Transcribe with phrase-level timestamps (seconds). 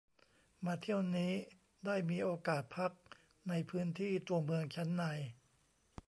[0.65, 1.33] มาเที่ยวนี้
[1.85, 2.91] ได้มีโอกาสพัก
[3.49, 5.03] ในพื้นที่ตัวเมืองชั้นใน